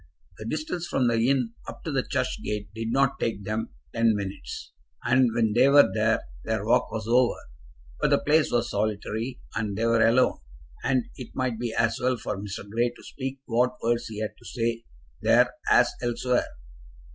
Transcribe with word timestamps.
The 0.39 0.45
distance 0.47 0.87
from 0.87 1.07
the 1.07 1.29
inn 1.29 1.53
up 1.67 1.83
to 1.83 1.91
the 1.91 2.01
church 2.01 2.41
gate 2.41 2.69
did 2.73 2.91
not 2.91 3.19
take 3.19 3.43
them 3.43 3.69
ten 3.93 4.15
minutes, 4.15 4.71
and 5.03 5.29
when 5.35 5.53
they 5.53 5.69
were 5.69 5.91
there 5.93 6.23
their 6.43 6.65
walk 6.65 6.91
was 6.91 7.05
over. 7.07 7.37
But 7.99 8.09
the 8.09 8.17
place 8.17 8.49
was 8.51 8.71
solitary, 8.71 9.39
and 9.55 9.77
they 9.77 9.85
were 9.85 10.03
alone; 10.03 10.39
and 10.83 11.03
it 11.17 11.35
might 11.35 11.59
be 11.59 11.71
as 11.75 11.99
well 12.01 12.17
for 12.17 12.35
Mr. 12.35 12.67
Grey 12.67 12.89
to 12.89 13.03
speak 13.03 13.41
what 13.45 13.77
words 13.83 14.07
he 14.07 14.19
had 14.21 14.33
to 14.39 14.43
say 14.45 14.85
there 15.21 15.53
as 15.69 15.91
elsewhere. 16.01 16.47